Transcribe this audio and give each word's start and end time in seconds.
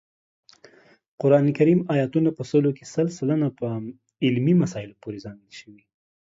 قران 1.21 1.47
کریم 1.57 1.79
آیاتونه 1.95 2.29
په 2.37 2.43
سلو 2.51 2.71
کې 2.77 2.85
شل 2.93 3.07
سلنه 3.17 3.47
په 3.59 3.65
علمي 4.25 4.53
مسایلو 4.61 4.99
پورې 5.01 5.23
ځانګړي 5.25 5.53
شوي 5.59 5.81